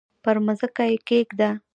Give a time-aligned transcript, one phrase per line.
[0.23, 1.49] پر مځکه یې کښېږده!